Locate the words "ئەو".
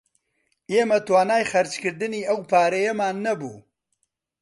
2.29-2.39